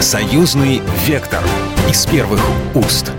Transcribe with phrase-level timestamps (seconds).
[0.00, 1.42] Союзный вектор
[1.90, 2.40] из первых
[2.76, 3.10] уст.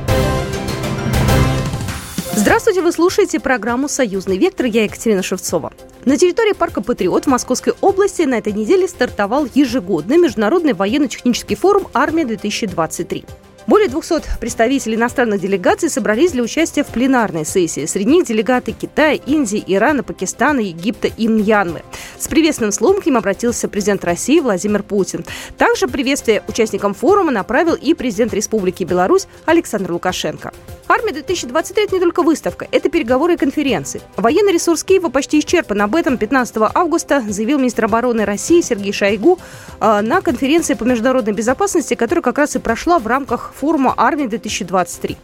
[2.34, 4.66] Здравствуйте, вы слушаете программу «Союзный вектор».
[4.66, 5.74] Я Екатерина Шевцова.
[6.06, 11.90] На территории парка «Патриот» в Московской области на этой неделе стартовал ежегодный международный военно-технический форум
[11.94, 13.26] «Армия-2023».
[13.70, 17.86] Более 200 представителей иностранных делегаций собрались для участия в пленарной сессии.
[17.86, 21.84] Среди них делегаты Китая, Индии, Ирана, Пакистана, Египта и Мьянмы.
[22.18, 25.24] С приветственным словом к ним обратился президент России Владимир Путин.
[25.56, 30.52] Также приветствие участникам форума направил и президент Республики Беларусь Александр Лукашенко.
[30.92, 34.02] Армия-2023– это не только выставка, это переговоры и конференции.
[34.18, 35.80] Военный ресурс Киева почти исчерпан.
[35.84, 39.38] Об этом 15 августа заявил министр обороны России Сергей Шойгу
[39.80, 45.18] э, на конференции по международной безопасности, которая как раз и прошла в рамках форума «Армия-2023».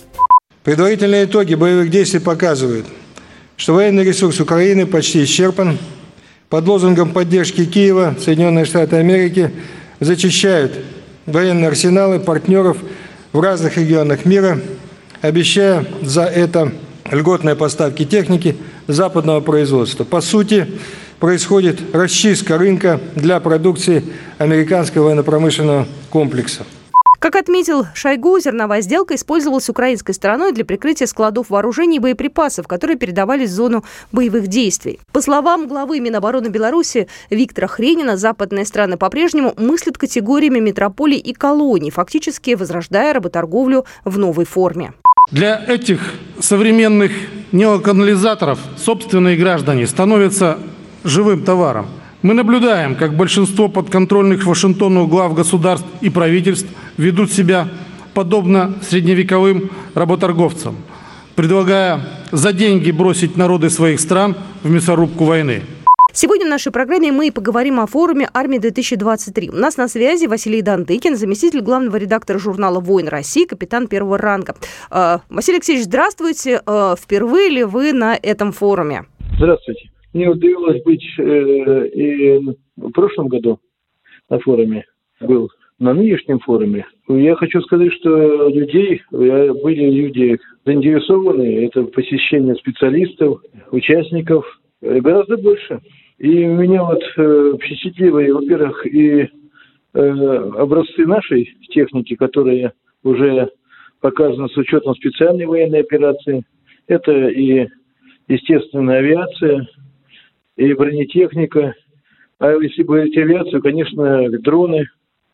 [0.63, 2.85] Предварительные итоги боевых действий показывают,
[3.55, 5.77] что военный ресурс Украины почти исчерпан.
[6.49, 9.51] Под лозунгом поддержки Киева Соединенные Штаты Америки
[9.99, 10.73] зачищают
[11.25, 12.77] военные арсеналы партнеров
[13.33, 14.59] в разных регионах мира–
[15.27, 16.71] обещая за это
[17.11, 18.55] льготные поставки техники
[18.87, 20.03] западного производства.
[20.03, 20.67] По сути,
[21.19, 24.03] происходит расчистка рынка для продукции
[24.37, 26.63] американского военно-промышленного комплекса.
[27.19, 32.97] Как отметил Шойгу, зерновая сделка использовалась украинской стороной для прикрытия складов вооружений и боеприпасов, которые
[32.97, 34.99] передавались в зону боевых действий.
[35.11, 41.91] По словам главы Минобороны Беларуси Виктора Хренина, западные страны по-прежнему мыслят категориями метрополий и колоний,
[41.91, 44.93] фактически возрождая работорговлю в новой форме.
[45.31, 46.01] Для этих
[46.39, 47.11] современных
[47.51, 50.59] неоканализаторов собственные граждане становятся
[51.03, 51.87] живым товаром.
[52.25, 57.67] Мы наблюдаем, как большинство подконтрольных Вашингтону глав государств и правительств ведут себя
[58.15, 60.75] подобно средневековым работорговцам,
[61.35, 61.99] предлагая
[62.31, 65.61] за деньги бросить народы своих стран в мясорубку войны.
[66.13, 69.49] Сегодня в нашей программе мы поговорим о форуме «Армия-2023».
[69.49, 74.55] У нас на связи Василий Дандыкин, заместитель главного редактора журнала «Воин России», капитан первого ранга.
[74.89, 76.59] Э, Василий Алексеевич, здравствуйте.
[76.65, 79.05] Э, впервые ли вы на этом форуме?
[79.37, 79.91] Здравствуйте.
[80.15, 82.39] Мне удалось быть э, и
[82.77, 83.59] в прошлом году
[84.29, 84.85] на форуме,
[85.19, 86.85] был на нынешнем форуме.
[87.09, 94.45] Я хочу сказать, что людей, были люди заинтересованы, это посещение специалистов, участников,
[94.79, 95.81] гораздо больше.
[96.17, 102.71] И меня вот э, впечатлило, во-первых, и э, образцы нашей техники, которые
[103.03, 103.49] уже
[103.99, 106.45] показаны с учетом специальной военной операции.
[106.87, 107.67] Это и,
[108.29, 109.67] естественно, авиация,
[110.57, 111.73] и бронетехника.
[112.39, 114.87] А если говорить авиацию, конечно, дроны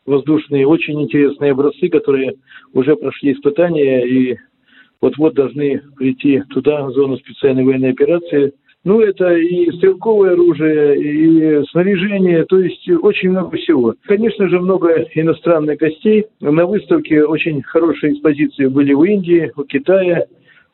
[0.06, 2.36] воздушные, очень интересные образцы, которые
[2.74, 4.38] уже прошли испытания и
[5.00, 11.64] вот-вот должны прийти туда, в зону специальной военной операции– ну, это и стрелковое оружие, и
[11.68, 13.94] снаряжение, то есть очень много всего.
[14.06, 16.26] Конечно же, много иностранных гостей.
[16.40, 20.26] На выставке очень хорошие экспозиции были у Индии, у Китая,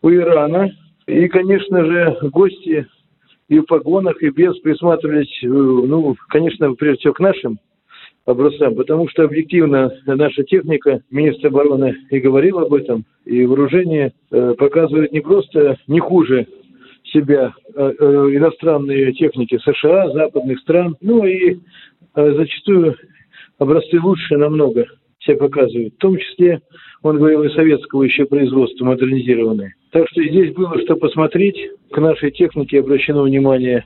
[0.02, 0.72] у Ирана.
[1.06, 2.86] И, конечно же, гости
[3.50, 7.60] и в погонах, и без присматривались, э, ну, конечно, прежде всего к нашим
[8.28, 14.54] образцам, потому что объективно наша техника, министр обороны и говорил об этом, и вооружение э,
[14.58, 16.46] показывает не просто не хуже
[17.06, 18.04] себя э, э,
[18.36, 20.98] иностранные техники США, западных стран.
[21.00, 21.58] Ну и
[22.16, 22.96] зачастую
[23.60, 24.86] образцы лучше намного
[25.28, 25.94] себя показывают.
[25.94, 26.62] В том числе,
[27.04, 29.74] он говорил, и советского еще производства модернизированные.
[29.92, 31.58] Так что здесь было что посмотреть.
[31.92, 33.86] К нашей технике обращено внимание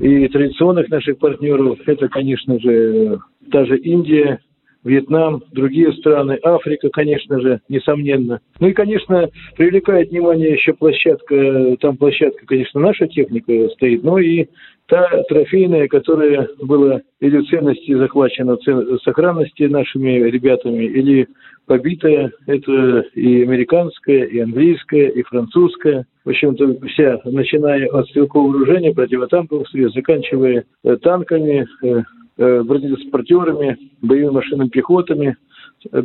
[0.00, 1.78] и традиционных наших партнеров.
[1.86, 3.18] Это, конечно же,
[3.50, 4.40] та же Индия,
[4.84, 8.40] Вьетнам, другие страны, Африка, конечно же, несомненно.
[8.60, 14.46] Ну и, конечно, привлекает внимание еще площадка, там площадка, конечно, наша техника стоит, но и
[14.88, 21.28] та трофейная, которая была или в ценности захвачена, в сохранности нашими ребятами, или
[21.66, 26.06] побитая, это и американская, и английская, и французская.
[26.24, 32.02] В общем-то, вся, начиная от стрелкового вооружения, противотанковых средств, заканчивая э, танками, э,
[32.38, 35.36] э, бронетранспортерами, боевыми машинами пехотами.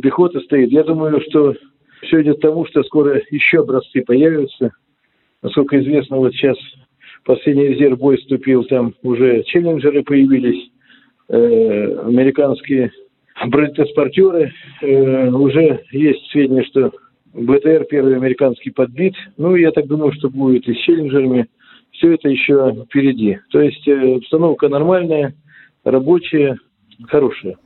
[0.02, 0.70] Пехота стоит.
[0.70, 1.54] Я думаю, что
[2.02, 4.72] все идет к тому, что скоро еще образцы появятся.
[5.42, 6.56] Насколько известно, вот сейчас
[7.24, 10.70] последний резерв бой вступил, там уже челленджеры появились,
[11.28, 12.92] э, американские
[13.46, 14.52] бронетранспортеры.
[14.82, 16.92] Э, уже есть сведения, что
[17.32, 19.14] БТР первый американский подбит.
[19.36, 21.46] Ну, я так думаю, что будет и с челленджерами.
[21.92, 23.38] Все это еще впереди.
[23.50, 25.34] То есть э, обстановка нормальная,
[25.84, 26.58] рабочие,
[27.08, 27.56] хорошие.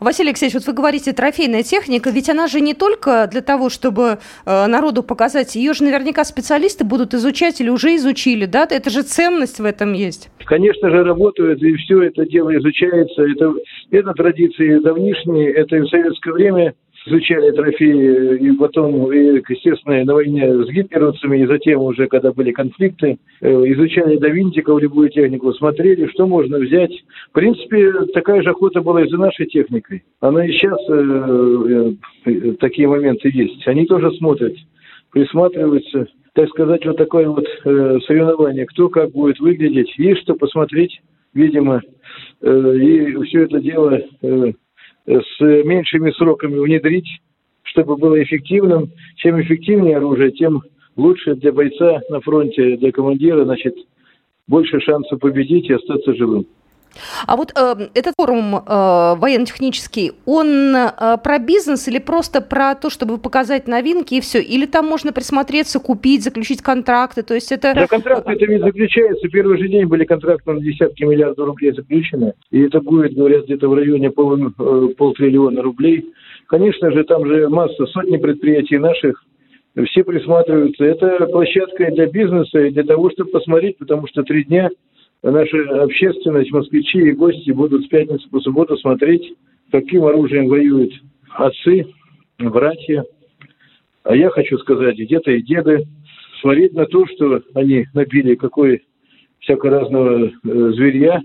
[0.00, 4.18] Василий Алексеевич, вот вы говорите, трофейная техника, ведь она же не только для того, чтобы
[4.46, 8.66] э, народу показать, ее же наверняка специалисты будут изучать или уже изучили, да?
[8.68, 10.30] Это же ценность в этом есть.
[10.44, 13.22] Конечно же, работают, и все это дело изучается.
[13.22, 13.54] Это,
[13.90, 16.74] это традиции давнишние, это и в советское время
[17.06, 22.52] изучали трофеи, и потом, и, естественно, на войне с гитлеровцами, и затем уже, когда были
[22.52, 26.92] конфликты, э, изучали до винтиков любую технику, смотрели, что можно взять.
[27.30, 30.02] В принципе, такая же охота была и за нашей техникой.
[30.20, 31.92] Она и сейчас э,
[32.26, 33.66] э, такие моменты есть.
[33.66, 34.54] Они тоже смотрят,
[35.10, 36.06] присматриваются.
[36.34, 39.92] Так сказать, вот такое вот э, соревнование, кто как будет выглядеть.
[39.98, 41.00] Есть что посмотреть,
[41.32, 41.80] видимо.
[42.40, 44.52] Э, и все это дело э,
[45.06, 47.08] с меньшими сроками внедрить,
[47.62, 48.90] чтобы было эффективным.
[49.16, 50.62] Чем эффективнее оружие, тем
[50.96, 53.74] лучше для бойца на фронте, для командира, значит,
[54.46, 56.46] больше шансов победить и остаться живым.
[57.26, 58.60] А вот э, этот форум э,
[59.16, 64.40] военно-технический, он э, про бизнес или просто про то, чтобы показать новинки и все?
[64.40, 67.22] Или там можно присмотреться, купить, заключить контракты?
[67.22, 67.74] То есть это...
[67.74, 69.28] Да, контракты это ведь заключается.
[69.28, 72.34] Первый же день были контракты на десятки миллиардов рублей заключены.
[72.50, 76.12] И это будет, говорят, где-то в районе пол, э, полтриллиона рублей.
[76.46, 79.24] Конечно же, там же масса, сотни предприятий наших,
[79.86, 80.84] все присматриваются.
[80.84, 84.68] Это площадка для бизнеса и для того, чтобы посмотреть, потому что три дня–
[85.30, 89.34] наша общественность, москвичи и гости будут с пятницы по субботу смотреть,
[89.70, 90.92] каким оружием воюют
[91.30, 91.86] отцы,
[92.38, 93.04] братья.
[94.02, 95.86] А я хочу сказать, где-то и деды,
[96.40, 98.82] смотреть на то, что они набили какой
[99.40, 101.22] всяко разного э, зверья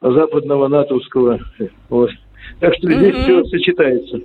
[0.00, 1.40] западного натовского.
[1.88, 2.10] Вот.
[2.60, 3.22] Так что здесь mm-hmm.
[3.22, 4.20] все сочетается.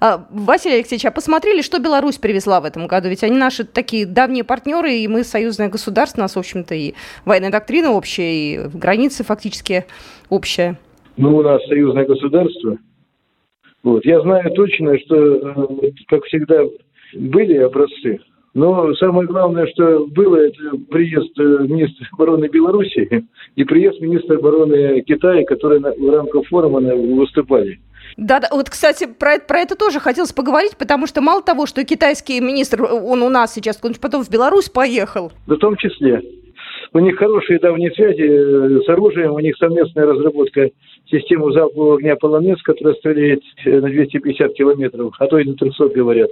[0.00, 3.08] А, Василий Алексеевич, а посмотрели, что Беларусь привезла в этом году?
[3.08, 6.94] Ведь они наши такие давние партнеры, и мы союзное государство, у нас, в общем-то, и
[7.24, 9.86] военная доктрина общая, и границы фактически
[10.28, 10.78] общая.
[11.16, 12.78] Ну, у нас союзное государство.
[13.82, 14.04] Вот.
[14.04, 16.64] Я знаю точно, что, э, как всегда,
[17.14, 18.20] были образцы,
[18.52, 23.08] но самое главное, что было, это приезд э, министра обороны Беларуси
[23.56, 27.80] и приезд министра обороны Китая, которые в рамках форума выступали.
[28.16, 31.84] Да, да, вот, кстати, про, про это тоже хотелось поговорить, потому что мало того, что
[31.84, 35.32] китайский министр, он у нас сейчас, он потом в Беларусь поехал.
[35.46, 36.22] В том числе.
[36.92, 40.70] У них хорошие давние связи э, с оружием, у них совместная разработка
[41.08, 45.88] системы залпового огня «Полонез», которая стреляет э, на 250 километров, а то и на 300,
[45.90, 46.30] говорят.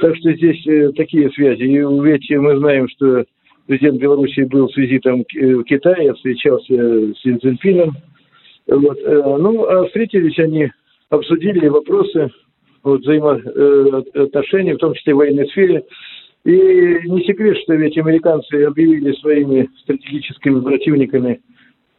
[0.00, 1.62] Так что здесь э, такие связи.
[1.62, 3.24] И ведь мы знаем, что
[3.66, 7.96] президент Беларуси был с визитом в Китае, встречался с Цзиньпином.
[8.68, 8.98] Вот.
[9.04, 10.70] Ну, а встретились они
[11.10, 12.30] обсудили вопросы
[12.82, 15.84] взаимоотношений, в том числе в военной сфере.
[16.44, 21.40] И не секрет, что ведь американцы объявили своими стратегическими противниками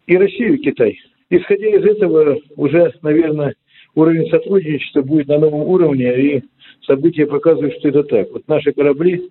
[0.06, 0.98] и Россию, и Китай.
[1.30, 3.56] Исходя из этого, уже, наверное,
[3.96, 6.44] уровень сотрудничества будет на новом уровне, и
[6.86, 8.32] события показывают, что это так.
[8.32, 9.30] Вот наши корабли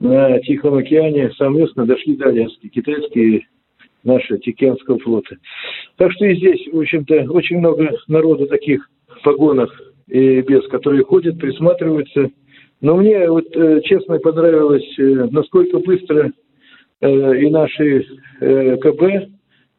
[0.00, 3.46] на Тихом океане совместно дошли до Аляски, китайские
[4.02, 5.36] наши Тихоокеанского флота.
[5.96, 8.88] Так что и здесь, в общем-то, очень много народу таких
[9.26, 9.70] погонах
[10.06, 12.30] и без, которые ходят, присматриваются.
[12.80, 15.02] Но мне вот э, честно понравилось, э,
[15.32, 16.30] насколько быстро
[17.00, 18.06] э, и наши
[18.38, 19.02] КБ,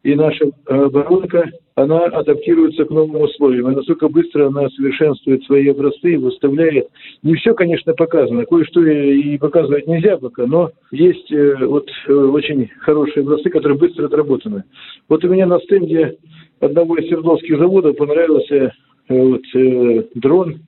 [0.03, 3.71] и наша оборонка, она адаптируется к новым условиям.
[3.71, 6.87] И насколько быстро она совершенствует свои образцы и выставляет.
[7.23, 8.45] Не все, конечно, показано.
[8.45, 14.63] Кое-что и показывать нельзя пока, но есть вот очень хорошие образцы, которые быстро отработаны.
[15.07, 16.17] Вот у меня на стенде
[16.59, 18.73] одного из Свердловских заводов понравился
[19.09, 20.59] вот, э, дрон,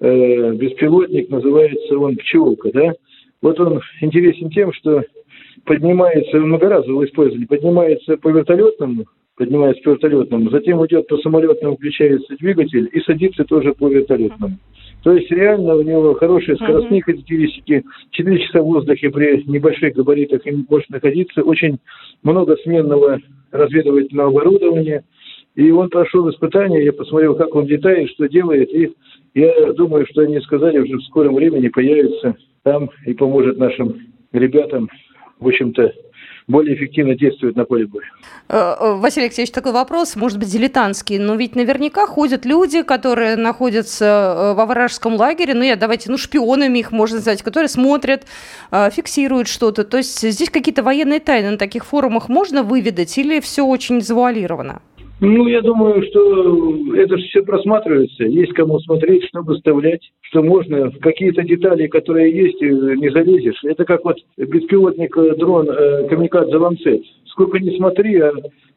[0.00, 2.92] э, беспилотник, называется он «Пчелка», да?
[3.42, 5.02] Вот он интересен тем, что
[5.64, 9.04] поднимается, многоразово использовали, поднимается по вертолетному,
[9.36, 14.56] поднимается по вертолетному, затем идет по самолетному, включается двигатель и садится тоже по вертолетному.
[15.02, 20.46] То есть реально у него хорошие скоростные характеристики, 4 часа в воздухе при небольших габаритах
[20.46, 21.78] им может находиться, очень
[22.22, 23.18] много сменного
[23.52, 25.04] разведывательного оборудования,
[25.54, 28.92] и он прошел испытание, я посмотрел, как он летает, что делает, и
[29.34, 33.98] я думаю, что они сказали, уже в скором времени появится там и поможет нашим
[34.32, 34.88] ребятам,
[35.38, 35.92] в общем-то,
[36.46, 38.04] более эффективно действовать на поле боя.
[38.48, 43.36] Э, э, Василий Алексеевич, такой вопрос, может быть, дилетантский, но ведь наверняка ходят люди, которые
[43.36, 48.26] находятся э, во вражеском лагере, ну, я давайте, ну, шпионами их можно назвать, которые смотрят,
[48.70, 49.84] фиксируют что-то.
[49.84, 54.82] То есть здесь какие-то военные тайны на таких форумах можно выведать или все очень завуалировано?
[55.20, 58.24] Ну, я думаю, что это же все просматривается.
[58.24, 60.90] Есть кому смотреть, что выставлять, что можно.
[60.90, 62.66] Какие-то детали, которые есть, э,
[62.96, 63.62] не залезешь.
[63.64, 67.02] Это как вот беспилотник э, дрон э, камикадзе Ланцет.
[67.26, 68.32] Сколько ни смотри, а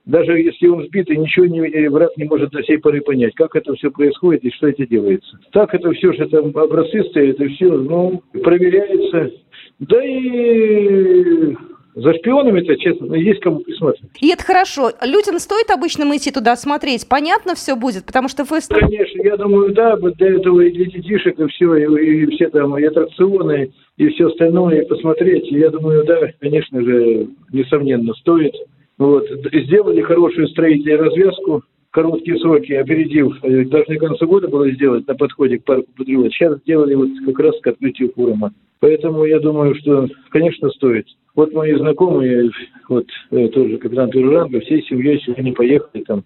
[0.05, 3.73] даже если он сбитый, ничего не, враг не может до сей поры понять, как это
[3.73, 5.39] все происходит и что это делается.
[5.51, 9.31] Так это все же там образцы стоят, это все, ну, проверяется.
[9.79, 11.55] Да и
[11.97, 14.11] за шпионами-то, честно, есть кому присматривать.
[14.21, 14.91] И это хорошо.
[15.01, 17.07] Людям стоит обычно идти туда смотреть?
[17.09, 18.05] Понятно все будет?
[18.05, 18.59] Потому что вы...
[18.69, 22.77] Конечно, я думаю, да, для этого и для детишек, и все, и, и все там,
[22.77, 25.51] и аттракционы, и все остальное, и посмотреть.
[25.51, 28.53] Я думаю, да, конечно же, несомненно, стоит.
[28.99, 29.27] Вот.
[29.51, 31.63] Сделали хорошую строительную развязку,
[31.97, 33.41] короткие сроки, опередив.
[33.69, 36.31] Должны к концу года было сделать на подходе к парку Патриот.
[36.31, 38.53] Сейчас сделали вот как раз к открытию форума.
[38.79, 41.07] Поэтому я думаю, что, конечно, стоит.
[41.33, 42.51] Вот мои знакомые,
[42.87, 46.23] вот э, тоже капитан ранга, всей семьей сегодня поехали там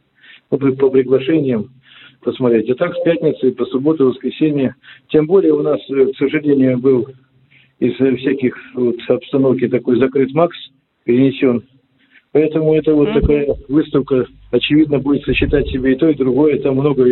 [0.49, 1.69] по, по приглашениям
[2.21, 2.69] посмотреть.
[2.69, 4.75] А так с пятницы по субботу, воскресенье.
[5.07, 7.07] Тем более у нас, э, к сожалению, был
[7.79, 10.57] из всяких вот, обстановки такой закрыт МАКС
[11.05, 11.63] перенесен
[12.33, 13.21] Поэтому это вот mm-hmm.
[13.21, 16.59] такая выставка, очевидно, будет сочетать себе и то, и другое.
[16.59, 17.05] Там много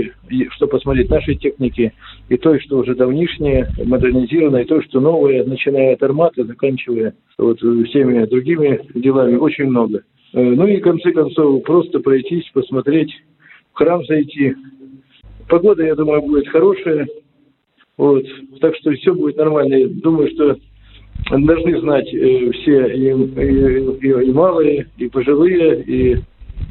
[0.51, 1.93] что посмотреть нашей техники,
[2.27, 7.59] и то, что уже давнишнее, модернизированное, и то, что новое, начиная от армата, заканчивая вот
[7.59, 10.03] всеми другими делами, очень много.
[10.33, 13.11] Э, ну и в конце концов, просто пройтись, посмотреть,
[13.73, 14.55] в храм зайти.
[15.47, 17.07] Погода, я думаю, будет хорошая.
[17.97, 18.23] Вот.
[18.61, 19.87] Так что все будет нормально.
[19.87, 20.57] Думаю, что
[21.31, 26.17] должны знать э, все и, и, и малые, и пожилые, и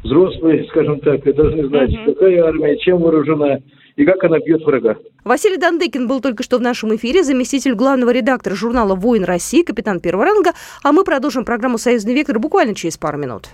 [0.03, 2.13] взрослые, скажем так, и должны знать, угу.
[2.13, 3.59] какая армия, чем вооружена
[3.95, 4.95] и как она бьет врага.
[5.25, 9.99] Василий Дандыкин был только что в нашем эфире, заместитель главного редактора журнала «Воин России», капитан
[9.99, 10.51] первого ранга,
[10.83, 13.49] а мы продолжим программу «Союзный вектор» буквально через пару минут.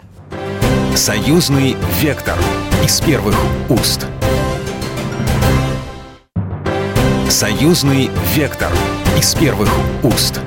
[0.93, 2.35] «Союзный вектор»
[2.83, 3.35] из первых
[3.69, 4.07] уст.
[7.27, 8.69] «Союзный вектор»
[9.17, 9.69] из первых
[10.03, 10.39] уст.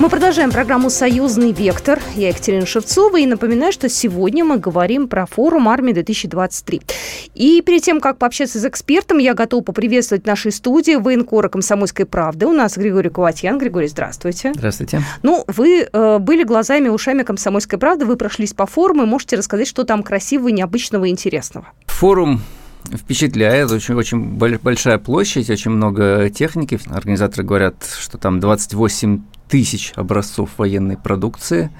[0.00, 2.00] Мы продолжаем программу «Союзный вектор».
[2.16, 6.82] Я Екатерина Шевцова и напоминаю, что сегодня мы говорим про форум «Армия-2023».
[7.34, 12.06] И перед тем, как пообщаться с экспертом, я готова поприветствовать в нашей студии военкора «Комсомольской
[12.06, 12.46] правды».
[12.46, 13.58] У нас Григорий Куватьян.
[13.58, 14.52] Григорий, здравствуйте.
[14.54, 15.02] Здравствуйте.
[15.22, 19.68] Ну, вы э, были глазами и ушами «Комсомольской правды», вы прошлись по форуму, можете рассказать,
[19.68, 21.66] что там красивого, необычного и интересного?
[21.84, 22.40] Форум
[22.90, 23.70] впечатляет.
[23.70, 26.80] Очень, очень большая площадь, очень много техники.
[26.88, 31.70] Организаторы говорят, что там 28 тысяч образцов военной продукции,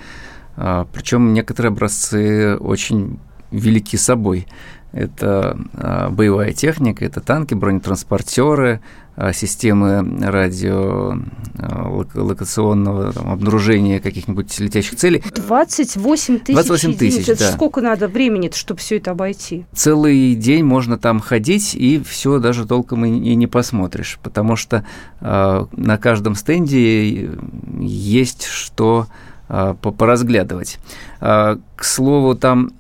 [0.57, 3.19] а, причем некоторые образцы очень
[3.51, 4.47] велики собой.
[4.93, 8.81] Это а, боевая техника, это танки, бронетранспортеры,
[9.15, 15.23] а, системы радиолокационного там, обнаружения каких-нибудь летящих целей.
[15.35, 17.53] 28 тысяч 28 тысяч, да.
[17.53, 19.67] Сколько надо времени, чтобы все это обойти?
[19.75, 24.87] Целый день можно там ходить, и все даже толком и, и не посмотришь, потому что
[25.21, 27.31] э, на каждом стенде
[27.79, 29.09] есть что
[29.49, 30.79] э, поразглядывать.
[31.21, 32.73] Э, к слову, там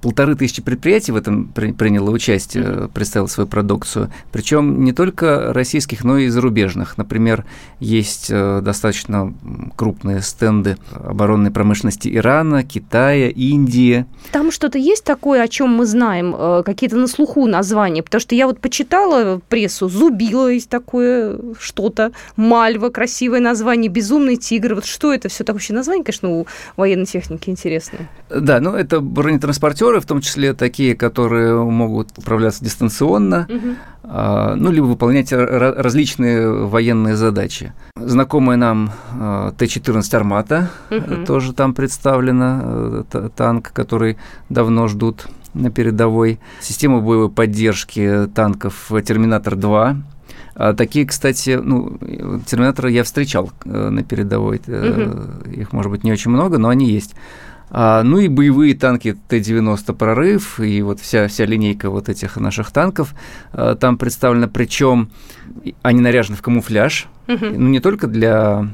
[0.00, 2.90] полторы тысячи предприятий в этом при, приняло участие, mm-hmm.
[2.92, 4.10] представило свою продукцию.
[4.30, 6.98] Причем не только российских, но и зарубежных.
[6.98, 7.44] Например,
[7.80, 9.32] есть э, достаточно
[9.76, 14.06] крупные стенды оборонной промышленности Ирана, Китая, Индии.
[14.32, 18.02] Там что-то есть такое, о чем мы знаем, э, какие-то на слуху названия?
[18.02, 24.74] Потому что я вот почитала прессу, Зубила есть такое что-то, Мальва, красивое название, Безумный тигр.
[24.74, 28.08] Вот что это все так вообще название, конечно, у военной техники интересное.
[28.30, 29.00] Да, ну это
[29.42, 33.76] бронетранспортеры, в том числе такие, которые могут управляться дистанционно, угу.
[34.04, 37.72] а, ну, либо выполнять различные военные задачи.
[37.96, 41.26] Знакомый нам а, Т-14 «Армата» угу.
[41.26, 43.04] тоже там представлена,
[43.36, 44.16] танк, который
[44.48, 46.38] давно ждут на передовой.
[46.60, 49.96] Система боевой поддержки танков «Терминатор-2»,
[50.54, 51.98] а такие, кстати, ну,
[52.46, 54.58] терминаторы я встречал э, на передовой.
[54.58, 55.50] Угу.
[55.50, 57.14] Их, может быть, не очень много, но они есть.
[57.74, 62.70] А, ну и боевые танки Т-90 «Прорыв», и вот вся, вся линейка вот этих наших
[62.70, 63.14] танков
[63.52, 65.10] а, там представлена, причем
[65.80, 67.46] они наряжены в камуфляж, угу.
[67.46, 68.68] ну не только для...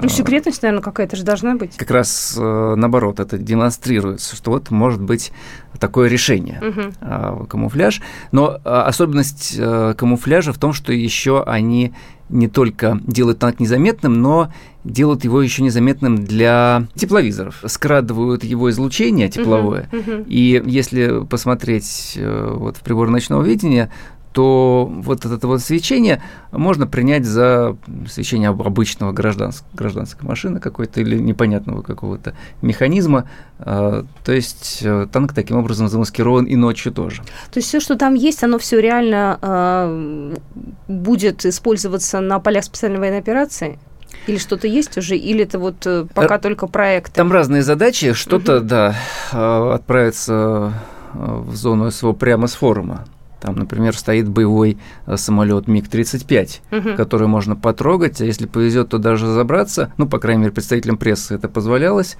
[0.00, 1.76] Ну, секретность, наверное, какая-то же должна быть.
[1.76, 5.32] Как раз э, наоборот, это демонстрируется, что вот может быть
[5.78, 7.46] такое решение угу.
[7.46, 8.00] камуфляж.
[8.32, 11.92] Но особенность э, камуфляжа в том, что еще они
[12.28, 14.52] не только делают танк незаметным, но
[14.84, 17.62] делают его еще незаметным для тепловизоров.
[17.66, 19.88] Скрадывают его излучение тепловое.
[19.92, 20.24] Uh-huh, uh-huh.
[20.28, 23.90] И если посмотреть э, вот в прибор ночного видения,
[24.38, 27.76] то вот это вот свечение можно принять за
[28.08, 33.28] свечение обычного гражданской, гражданской машины какой-то или непонятного какого-то механизма.
[33.58, 37.22] А, то есть э, танк таким образом замаскирован и ночью тоже.
[37.50, 40.36] То есть все, что там есть, оно все реально э,
[40.86, 43.80] будет использоваться на полях специальной военной операции?
[44.28, 47.12] Или что-то есть уже, или это вот э, пока а, только проект?
[47.12, 48.12] Там разные задачи.
[48.12, 48.66] Что-то, угу.
[48.68, 48.94] да,
[49.74, 50.74] отправится
[51.12, 53.04] в зону СВО прямо с форума.
[53.40, 56.96] Там, например, стоит боевой э, самолет МиГ-35, угу.
[56.96, 59.92] который можно потрогать, а если повезет, то даже забраться.
[59.96, 62.16] Ну, по крайней мере, представителям прессы это позволялось.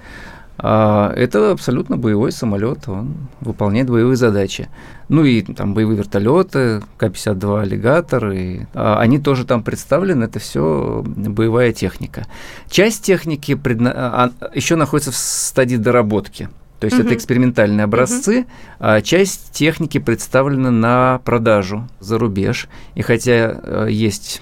[0.61, 4.67] А это абсолютно боевой самолет, он выполняет боевые задачи.
[5.07, 11.01] Ну и там боевые вертолеты, К-52 аллигатор, и, а, они тоже там представлены, это все
[11.05, 12.27] боевая техника.
[12.69, 13.91] Часть техники предна...
[13.95, 16.49] а, еще находится в стадии доработки.
[16.79, 17.05] То есть угу.
[17.05, 18.47] это экспериментальные образцы, угу.
[18.79, 22.67] а часть техники представлена на продажу за рубеж.
[22.95, 24.41] И хотя э, есть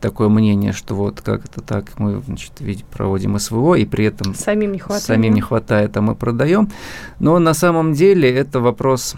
[0.00, 2.52] такое мнение, что вот как это так, мы значит,
[2.90, 6.70] проводим СВО, и при этом самим не хватает, самим не хватает а мы продаем.
[7.20, 9.14] Но на самом деле это вопрос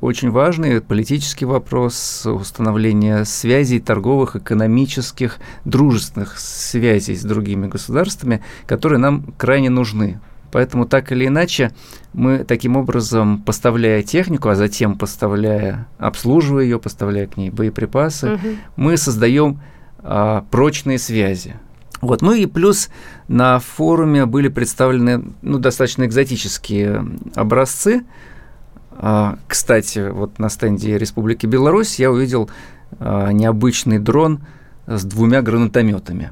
[0.00, 9.32] очень важный, политический вопрос установления связей торговых, экономических, дружественных связей с другими государствами, которые нам
[9.36, 10.20] крайне нужны
[10.56, 11.72] Поэтому так или иначе
[12.14, 18.48] мы таким образом, поставляя технику, а затем поставляя, обслуживая ее, поставляя к ней боеприпасы, угу.
[18.76, 19.60] мы создаем
[19.98, 21.56] а, прочные связи.
[22.00, 22.22] Вот.
[22.22, 22.88] Ну и плюс
[23.28, 28.06] на форуме были представлены ну, достаточно экзотические образцы.
[28.92, 32.48] А, кстати, вот на стенде Республики Беларусь я увидел
[32.98, 34.40] а, необычный дрон
[34.86, 36.30] с двумя гранатометами.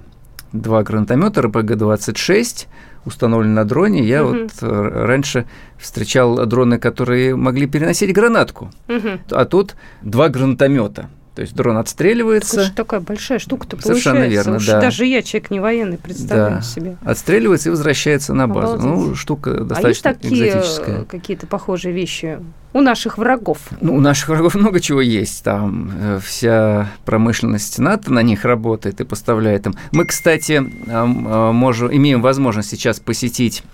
[0.54, 2.68] Два гранатомета РПГ-26
[3.04, 4.04] установлен на дроне.
[4.04, 4.42] Я угу.
[4.42, 5.46] вот э, раньше
[5.78, 9.18] встречал дроны, которые могли переносить гранатку, угу.
[9.30, 11.08] а тут два гранатомета.
[11.34, 12.60] То есть дрон отстреливается.
[12.60, 14.50] Это такая большая штука-то Совершенно получается.
[14.50, 14.80] верно, Уж да.
[14.80, 16.62] Даже я, человек не военный, представляю да.
[16.62, 16.96] себе.
[17.04, 18.76] Отстреливается и возвращается на базу.
[18.76, 19.08] Ну, Обалдеть.
[19.08, 21.04] Ну, штука достаточно а есть такие экзотическая.
[21.04, 22.38] какие-то похожие вещи
[22.72, 23.58] у наших врагов?
[23.80, 25.42] Ну, у наших врагов много чего есть.
[25.42, 29.74] Там э, вся промышленность НАТО на них работает и поставляет им.
[29.90, 33.64] Мы, кстати, э, можем, имеем возможность сейчас посетить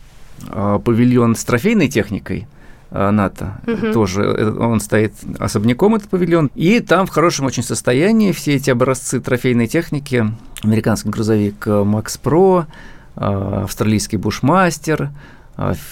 [0.48, 2.59] э, павильон с трофейной техникой– Э,
[2.90, 3.60] НАТО.
[3.66, 3.92] Угу.
[3.92, 6.50] Тоже э, он стоит особняком, этот павильон.
[6.54, 10.26] И там в хорошем очень состоянии все эти образцы трофейной техники.
[10.62, 12.66] Американский грузовик э, Макс Про,
[13.16, 15.10] австралийский Бушмастер,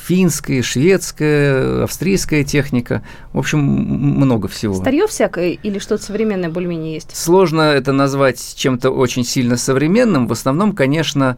[0.07, 3.03] финская, шведская, австрийская техника.
[3.33, 4.75] В общем, много всего.
[4.75, 7.15] Старье всякое или что-то современное более-менее есть?
[7.15, 10.27] Сложно это назвать чем-то очень сильно современным.
[10.27, 11.37] В основном, конечно,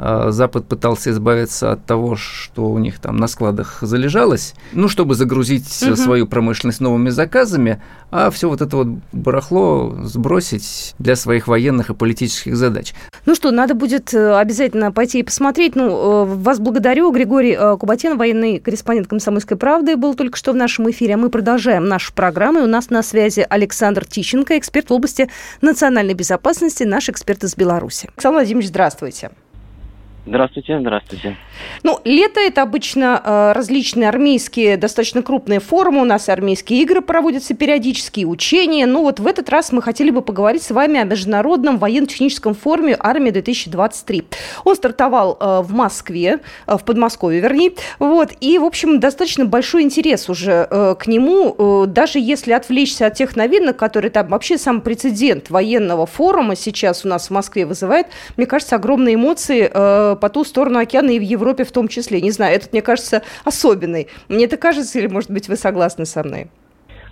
[0.00, 5.82] Запад пытался избавиться от того, что у них там на складах залежалось, ну, чтобы загрузить
[5.82, 5.96] угу.
[5.96, 11.94] свою промышленность новыми заказами, а все вот это вот барахло сбросить для своих военных и
[11.94, 12.94] политических задач.
[13.26, 15.76] Ну что, надо будет э, обязательно пойти и посмотреть.
[15.76, 17.12] Ну, э, вас благодарю.
[17.12, 21.14] Григорий Кубатин, военный корреспондент «Комсомольской правды», был только что в нашем эфире.
[21.14, 22.60] А мы продолжаем нашу программу.
[22.60, 25.28] И у нас на связи Александр Тищенко, эксперт в области
[25.60, 28.08] национальной безопасности, наш эксперт из Беларуси.
[28.16, 29.30] Александр Владимирович, здравствуйте.
[30.30, 31.36] Здравствуйте, здравствуйте.
[31.82, 36.02] Ну, лето это обычно э, различные армейские, достаточно крупные форумы.
[36.02, 38.86] У нас армейские игры проводятся периодически, учения.
[38.86, 42.96] Ну, вот в этот раз мы хотели бы поговорить с вами о Международном военно-техническом форуме
[42.96, 44.24] «Армия-2023».
[44.64, 46.38] Он стартовал э, в Москве,
[46.68, 47.72] э, в Подмосковье, вернее.
[47.98, 51.56] Вот, и, в общем, достаточно большой интерес уже э, к нему.
[51.58, 57.04] Э, даже если отвлечься от тех новинок, которые там вообще сам прецедент военного форума сейчас
[57.04, 61.18] у нас в Москве вызывает, мне кажется, огромные эмоции э, по ту сторону океана и
[61.18, 62.20] в Европе в том числе.
[62.20, 64.08] Не знаю, этот, мне кажется, особенный.
[64.28, 66.48] Мне это кажется, или, может быть, вы согласны со мной?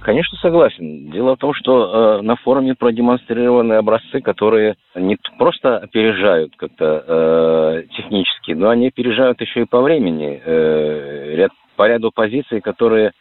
[0.01, 1.11] Конечно, согласен.
[1.11, 7.83] Дело в том, что э, на форуме продемонстрированы образцы, которые не просто опережают как-то э,
[7.97, 10.41] технически, но они опережают еще и по времени.
[10.45, 13.13] Э, ряд, по ряду позиций, которые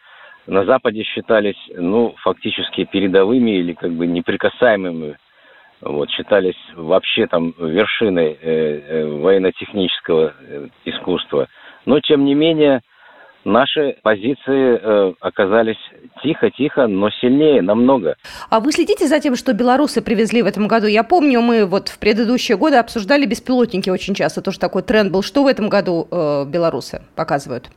[0.46, 5.18] на Западе считались, ну, фактически передовыми или как бы неприкасаемыми
[5.82, 11.48] вот, считались вообще там вершиной э, э, военно-технического э, искусства.
[11.86, 12.82] Но, тем не менее,
[13.46, 15.78] наши позиции э, оказались
[16.24, 18.16] тихо-тихо, но сильнее намного.
[18.50, 20.88] А вы следите за тем, что белорусы привезли в этом году?
[20.88, 25.22] Я помню, мы вот в предыдущие годы обсуждали беспилотники очень часто, тоже такой тренд был.
[25.22, 27.70] Что в этом году э, белорусы показывают?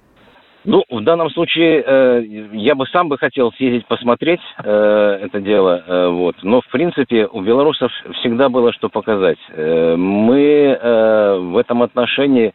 [0.64, 5.82] Ну, в данном случае э, я бы сам бы хотел съездить посмотреть э, это дело,
[5.86, 6.36] э, вот.
[6.42, 9.38] Но в принципе у белорусов всегда было что показать.
[9.50, 12.52] Э, мы э, в этом отношении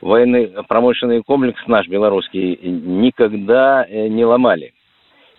[0.00, 4.72] военный промышленный комплекс наш белорусский никогда э, не ломали.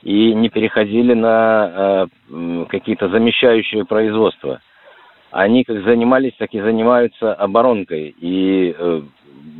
[0.03, 4.61] и не переходили на э, какие-то замещающие производства.
[5.31, 9.01] Они как занимались, так и занимаются оборонкой, и э,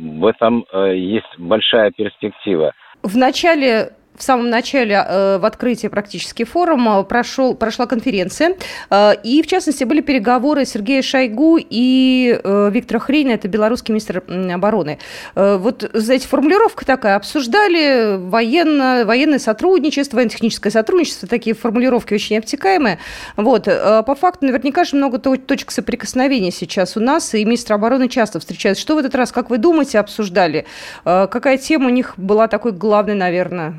[0.00, 2.72] в этом э, есть большая перспектива.
[3.02, 8.56] В начале в самом начале, э, в открытии практически форума, прошел, прошла конференция,
[8.90, 14.22] э, и, в частности, были переговоры Сергея Шойгу и э, Виктора Хрейна, это белорусский министр
[14.52, 14.98] обороны.
[15.34, 22.98] Вот, знаете, формулировка такая, обсуждали военно, военное сотрудничество, военно-техническое сотрудничество, такие формулировки очень обтекаемые.
[23.36, 28.40] Вот, по факту, наверняка же много точек соприкосновения сейчас у нас, и министр обороны часто
[28.40, 28.82] встречается.
[28.82, 30.66] Что в этот раз, как вы думаете, обсуждали?
[31.04, 33.74] Какая тема у них была такой главной, наверное?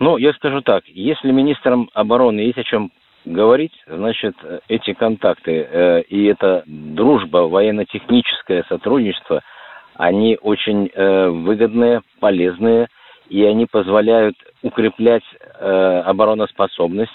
[0.00, 2.90] Ну, я скажу так, если министрам обороны есть о чем
[3.24, 4.34] говорить, значит,
[4.68, 9.42] эти контакты э, и эта дружба, военно-техническое сотрудничество,
[9.96, 12.88] они очень э, выгодные, полезные,
[13.28, 17.12] и они позволяют укреплять э, обороноспособность,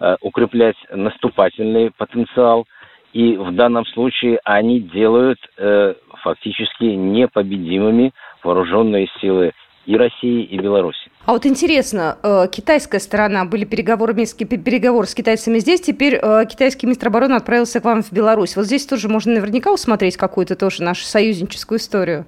[0.00, 2.66] э, укреплять наступательный потенциал,
[3.12, 8.12] и в данном случае они делают э, фактически непобедимыми
[8.42, 9.52] вооруженные силы
[9.86, 11.10] и России, и Беларуси.
[11.26, 16.86] А вот интересно, э, китайская сторона, были переговоры, переговоры с китайцами здесь, теперь э, китайский
[16.86, 18.56] министр обороны отправился к вам в Беларусь.
[18.56, 22.26] Вот здесь тоже можно наверняка усмотреть какую-то тоже нашу союзническую историю.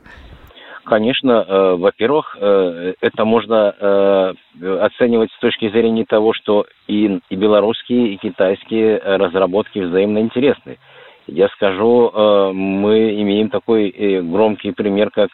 [0.85, 8.17] Конечно, э, во-первых, это можно оценивать с точки зрения того, что и, и белорусские, и
[8.17, 10.79] китайские разработки взаимно интересны.
[11.27, 12.13] Я скажу,
[12.55, 15.31] мы имеем такой громкий пример, как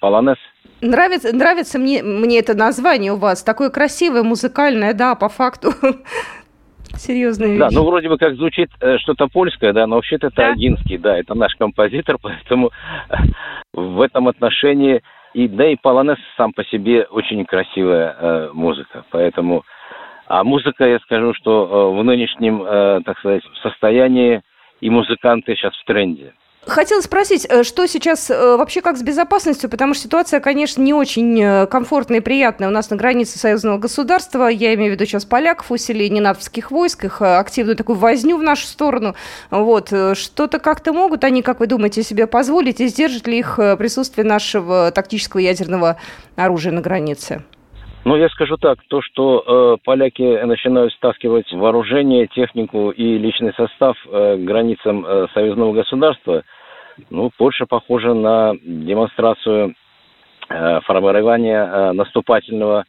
[0.00, 0.38] Полонез–
[0.82, 5.70] Нравится, нравится мне, мне это название у вас, такое красивое, музыкальное, да, по факту.
[6.96, 7.58] Серьезная вещь.
[7.60, 10.52] Да, ну вроде бы как звучит э, что-то польское, да, но вообще-то это да?
[10.52, 12.70] Агинский, да, это наш композитор, поэтому
[13.72, 15.02] в этом отношении
[15.34, 19.64] и да и полонез сам по себе очень красивая э, музыка, поэтому
[20.32, 24.42] а музыка, я скажу, что э, в нынешнем, э, так сказать, состоянии
[24.80, 26.34] и музыканты сейчас в тренде.
[26.66, 30.92] Хотела спросить, э, что сейчас э, вообще как с безопасностью, потому что ситуация, конечно, не
[30.92, 34.46] очень э, комфортная и приятная у нас на границе союзного государства.
[34.46, 38.66] Я имею в виду сейчас поляков, усиление натовских войск, их активную такую возню в нашу
[38.66, 39.14] сторону.
[39.50, 39.88] Вот.
[39.88, 44.90] Что-то как-то могут они, как вы думаете, себе позволить и сдержит ли их присутствие нашего
[44.90, 45.96] тактического ядерного
[46.36, 47.42] оружия на границе?
[48.04, 53.94] Ну, я скажу так, то, что э, поляки начинают стаскивать вооружение, технику и личный состав
[54.06, 56.42] э, к границам э, союзного государства,
[57.10, 59.74] ну, больше похоже на демонстрацию
[60.48, 62.86] э, формирования э, наступательного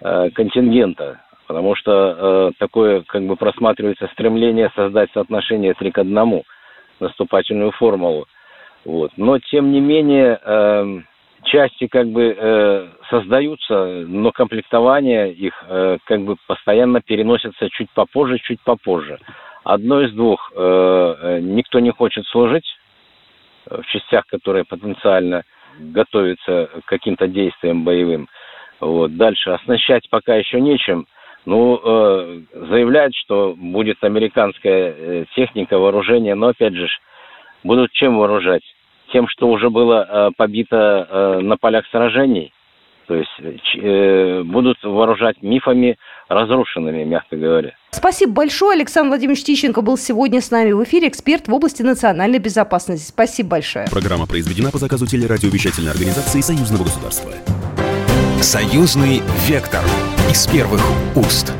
[0.00, 6.44] э, контингента, потому что э, такое как бы просматривается стремление создать соотношение три к одному,
[7.00, 8.26] наступательную формулу.
[8.86, 9.12] Вот.
[9.18, 11.00] Но, тем не менее, э,
[11.44, 18.38] части как бы э, создаются, но комплектование их э, как бы постоянно переносится чуть попозже,
[18.38, 19.18] чуть попозже.
[19.64, 20.52] Одно из двух.
[20.54, 22.66] Э, э никто не хочет служить
[23.66, 25.42] в частях, которые потенциально
[25.78, 28.28] готовятся к каким-то действиям боевым.
[28.80, 29.16] Вот.
[29.16, 31.06] Дальше оснащать пока еще нечем.
[31.44, 36.86] Ну, э, заявляют, что будет американская э, техника, вооружение, но опять же,
[37.64, 38.62] будут чем вооружать?
[39.12, 40.76] Тем, что уже было э, побито
[41.08, 42.52] э, на полях сражений.
[43.06, 43.30] То есть
[43.82, 45.96] э, будут вооружать мифами
[46.28, 47.72] разрушенными, мягко говоря.
[47.90, 48.74] Спасибо большое.
[48.74, 53.08] Александр Владимирович Тищенко был сегодня с нами в эфире, эксперт в области национальной безопасности.
[53.08, 53.86] Спасибо большое.
[53.90, 57.32] Программа произведена по заказу телерадиовещательной организации Союзного государства.
[58.42, 59.80] Союзный вектор
[60.30, 60.82] из первых
[61.16, 61.54] уст.